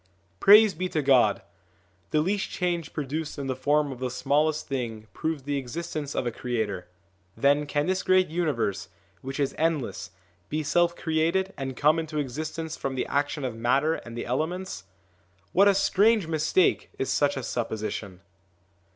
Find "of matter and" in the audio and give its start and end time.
13.45-14.17